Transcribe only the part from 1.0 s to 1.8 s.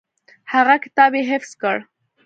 یې حفظ کړ.